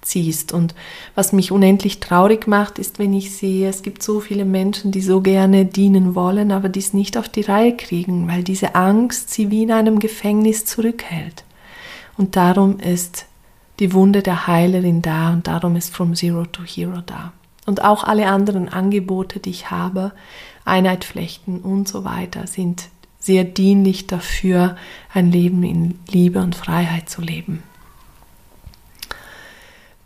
ziehst. 0.00 0.52
Und 0.52 0.74
was 1.14 1.32
mich 1.32 1.52
unendlich 1.52 2.00
traurig 2.00 2.46
macht, 2.46 2.78
ist, 2.78 2.98
wenn 2.98 3.12
ich 3.12 3.36
sehe, 3.36 3.68
es 3.68 3.82
gibt 3.82 4.02
so 4.02 4.20
viele 4.20 4.44
Menschen, 4.44 4.90
die 4.90 5.02
so 5.02 5.20
gerne 5.20 5.64
dienen 5.64 6.14
wollen, 6.14 6.50
aber 6.50 6.68
dies 6.68 6.92
nicht 6.92 7.16
auf 7.16 7.28
die 7.28 7.42
Reihe 7.42 7.76
kriegen, 7.76 8.26
weil 8.28 8.42
diese 8.42 8.74
Angst 8.74 9.30
sie 9.30 9.50
wie 9.50 9.62
in 9.62 9.72
einem 9.72 9.98
Gefängnis 9.98 10.64
zurückhält. 10.64 11.44
Und 12.16 12.34
darum 12.34 12.80
ist 12.80 13.27
die 13.78 13.92
Wunde 13.92 14.22
der 14.22 14.46
Heilerin 14.46 15.02
da 15.02 15.32
und 15.32 15.46
darum 15.46 15.76
ist 15.76 15.94
From 15.94 16.14
Zero 16.14 16.46
to 16.46 16.62
Hero 16.62 17.02
da. 17.04 17.32
Und 17.66 17.84
auch 17.84 18.04
alle 18.04 18.28
anderen 18.28 18.68
Angebote, 18.68 19.40
die 19.40 19.50
ich 19.50 19.70
habe, 19.70 20.12
Einheit 20.64 21.04
flechten 21.04 21.60
und 21.60 21.86
so 21.86 22.04
weiter, 22.04 22.46
sind 22.46 22.88
sehr 23.18 23.44
dienlich 23.44 24.06
dafür, 24.06 24.76
ein 25.12 25.30
Leben 25.30 25.62
in 25.62 25.98
Liebe 26.08 26.40
und 26.40 26.56
Freiheit 26.56 27.10
zu 27.10 27.20
leben. 27.20 27.62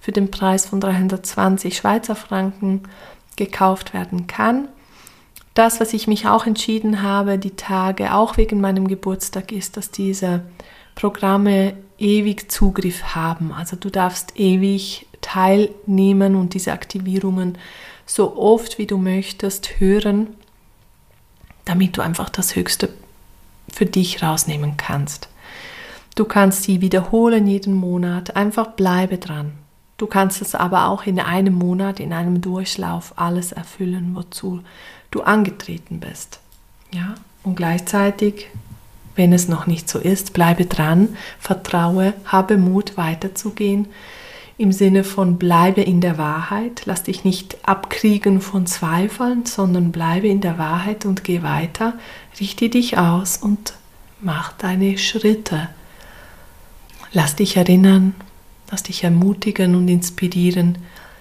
für 0.01 0.13
den 0.13 0.31
Preis 0.31 0.67
von 0.67 0.81
320 0.81 1.77
Schweizer 1.77 2.15
Franken 2.15 2.83
gekauft 3.37 3.95
werden 3.95 4.27
kann. 4.27 4.69
Das, 5.55 5.81
was 5.81 5.93
ich 5.95 6.07
mich 6.07 6.27
auch 6.27 6.47
entschieden 6.47 7.03
habe, 7.03 7.39
die 7.39 7.57
Tage, 7.57 8.15
auch 8.15 8.37
wegen 8.37 8.61
meinem 8.61 8.87
Geburtstag, 8.87 9.51
ist, 9.51 9.77
dass 9.77 9.91
diese 9.91 10.43
Programme 10.95 11.75
ewig 11.99 12.51
Zugriff 12.51 13.15
haben. 13.15 13.53
Also 13.53 13.77
du 13.77 13.91
darfst 13.91 14.39
ewig 14.39 15.07
teilnehmen 15.21 16.37
und 16.37 16.55
diese 16.55 16.73
Aktivierungen 16.73 17.59
so 18.07 18.37
oft 18.37 18.79
wie 18.79 18.87
du 18.87 18.99
möchtest 18.99 19.81
hören, 19.81 20.29
damit 21.65 21.97
du 21.97 22.03
einfach 22.03 22.29
das 22.29 22.57
Höchste 22.57 22.89
für 23.73 23.87
dich 23.87 24.23
rausnehmen 24.23 24.77
kannst. 24.77 25.29
Du 26.17 26.25
kannst 26.25 26.65
sie 26.65 26.81
wiederholen 26.81 27.47
jeden 27.47 27.75
Monat, 27.75 28.37
einfach 28.37 28.73
bleibe 28.73 29.19
dran. 29.19 29.53
Du 29.97 30.07
kannst 30.07 30.43
es 30.43 30.55
aber 30.55 30.89
auch 30.89 31.05
in 31.05 31.21
einem 31.21 31.55
Monat, 31.55 32.01
in 32.01 32.13
einem 32.13 32.41
Durchlauf 32.41 33.13
alles 33.17 33.53
erfüllen, 33.53 34.11
wozu 34.15 34.61
du 35.11 35.23
angetreten 35.23 36.01
bist. 36.01 36.41
Ja? 36.93 37.15
Und 37.43 37.57
gleichzeitig, 37.57 38.49
wenn 39.15 39.33
es 39.33 39.47
noch 39.47 39.67
nicht 39.67 39.89
so 39.89 39.99
ist, 39.99 40.33
bleibe 40.33 40.67
dran, 40.67 41.17
vertraue, 41.39 42.15
habe 42.25 42.57
Mut 42.57 42.97
weiterzugehen 42.97 43.89
im 44.61 44.73
Sinne 44.73 45.05
von 45.05 45.39
bleibe 45.39 45.81
in 45.81 46.03
der 46.03 46.19
Wahrheit, 46.19 46.83
lass 46.85 47.03
dich 47.03 47.25
nicht 47.25 47.57
abkriegen 47.67 48.43
von 48.43 48.67
Zweifeln, 48.67 49.47
sondern 49.47 49.91
bleibe 49.91 50.29
in 50.29 50.43
der 50.43 50.59
Wahrheit 50.59 51.07
und 51.07 51.25
geh 51.25 51.43
weiter, 51.43 51.95
richte 52.39 52.69
dich 52.69 52.99
aus 52.99 53.39
und 53.39 53.73
mach 54.21 54.53
deine 54.53 54.99
Schritte. 54.99 55.71
Lass 57.11 57.37
dich 57.37 57.57
erinnern, 57.57 58.15
lass 58.71 58.83
dich 58.83 59.03
ermutigen 59.03 59.75
und 59.75 59.89
inspirieren, 59.89 60.77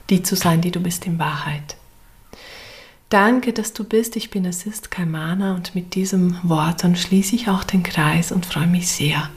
die 0.09 0.21
zu 0.21 0.35
sein, 0.35 0.59
die 0.59 0.71
du 0.71 0.81
bist 0.81 1.05
in 1.05 1.17
Wahrheit. 1.17 1.77
Danke, 3.07 3.53
dass 3.53 3.71
du 3.71 3.85
bist. 3.85 4.17
Ich 4.17 4.31
bin 4.31 4.45
Assist 4.47 4.91
Kaimana 4.91 5.55
und 5.55 5.75
mit 5.75 5.95
diesem 5.95 6.37
Wort 6.43 6.83
dann 6.83 6.97
schließe 6.97 7.37
ich 7.37 7.47
auch 7.47 7.63
den 7.63 7.83
Kreis 7.83 8.33
und 8.33 8.45
freue 8.45 8.67
mich 8.67 8.89
sehr, 8.89 9.29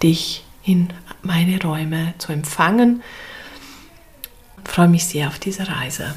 dich 0.00 0.44
in 0.62 0.90
meine 1.22 1.60
Räume 1.60 2.14
zu 2.18 2.30
empfangen. 2.30 3.02
Freue 4.68 4.86
mich 4.88 5.06
sehr 5.06 5.26
auf 5.26 5.38
diese 5.40 5.66
Reise. 5.66 6.14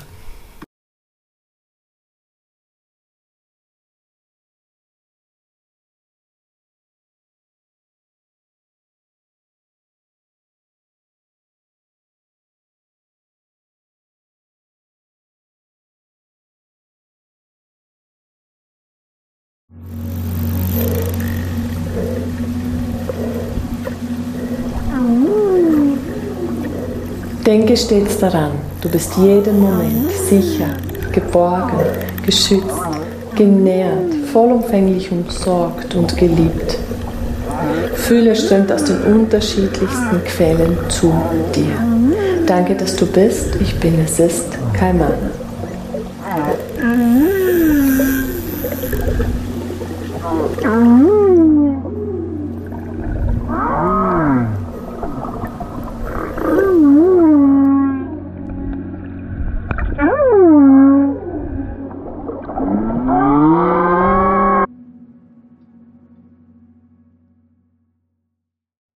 Denke 27.51 27.75
stets 27.75 28.17
daran, 28.17 28.51
du 28.79 28.87
bist 28.87 29.17
jeden 29.17 29.59
Moment 29.59 30.09
sicher, 30.09 30.69
geborgen, 31.11 31.81
geschützt, 32.25 32.79
genährt, 33.35 34.13
vollumfänglich 34.31 35.11
umsorgt 35.11 35.93
und 35.93 36.15
geliebt. 36.15 36.77
Fühle 37.95 38.37
strömt 38.37 38.71
aus 38.71 38.85
den 38.85 39.01
unterschiedlichsten 39.01 40.23
Quellen 40.23 40.77
zu 40.87 41.13
dir. 41.53 41.75
Danke, 42.45 42.73
dass 42.73 42.95
du 42.95 43.05
bist. 43.05 43.57
Ich 43.59 43.77
bin 43.81 43.99
es 44.01 44.17
ist 44.17 44.47
kein 44.73 44.97
Mann. 44.97 45.11
Mm. 50.63 51.20